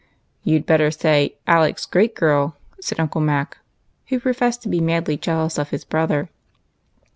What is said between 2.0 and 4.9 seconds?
girl," said Uncle Mac, who professed to be